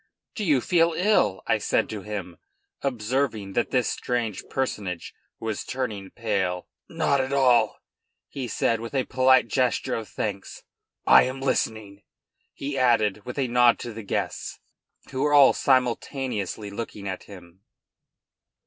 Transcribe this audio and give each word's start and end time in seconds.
"Do 0.33 0.43
you 0.43 0.61
feel 0.61 0.93
ill?" 0.97 1.43
I 1.45 1.59
said 1.59 1.87
to 1.91 2.01
him, 2.01 2.37
observing 2.81 3.53
that 3.53 3.69
this 3.69 3.87
strange 3.87 4.43
personage 4.49 5.13
was 5.39 5.63
turning 5.63 6.09
pale. 6.09 6.67
"Not 6.89 7.21
at 7.21 7.31
all," 7.31 7.77
he 8.27 8.47
said 8.47 8.79
with 8.79 8.95
a 8.95 9.03
polite 9.05 9.47
gesture 9.47 9.93
of 9.93 10.09
thanks. 10.09 10.63
"I 11.05 11.25
am 11.25 11.39
listening," 11.39 12.01
he 12.51 12.79
added, 12.79 13.27
with 13.27 13.37
a 13.37 13.47
nod 13.47 13.77
to 13.81 13.93
the 13.93 14.01
guests, 14.01 14.57
who 15.11 15.21
were 15.21 15.33
all 15.35 15.53
simultaneously 15.53 16.71
looking 16.71 17.07
at 17.07 17.25
him. 17.25 17.61